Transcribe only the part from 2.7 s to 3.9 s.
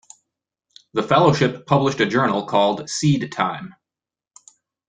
"Seed-Time".